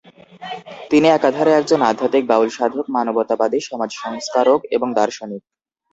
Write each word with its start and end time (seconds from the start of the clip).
তিনি 0.91 1.07
একাধারে 1.09 1.51
একজন 1.53 1.79
আধ্যাত্মিক 1.81 2.23
বাউল 2.27 2.49
সাধক, 2.49 2.85
মানবতাবাদী, 2.89 3.59
সমাজ 3.69 3.89
সংস্কারক 4.03 4.61
এবং 4.75 4.87
দার্শনিক। 4.93 5.41